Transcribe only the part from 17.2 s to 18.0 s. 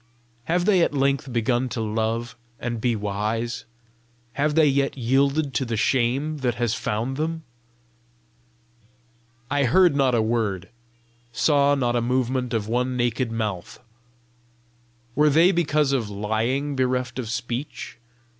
speech?